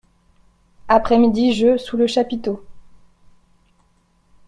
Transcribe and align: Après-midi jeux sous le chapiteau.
Après-midi 0.87 1.53
jeux 1.53 1.77
sous 1.77 1.95
le 1.95 2.07
chapiteau. 2.07 2.65